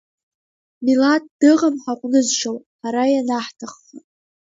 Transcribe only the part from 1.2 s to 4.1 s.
дыҟам ҳаҟәнызшьауа, ҳара ианаҳҭахха.